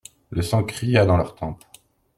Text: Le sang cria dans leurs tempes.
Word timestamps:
Le 0.31 0.41
sang 0.41 0.63
cria 0.63 1.05
dans 1.05 1.15
leurs 1.15 1.35
tempes. 1.35 1.63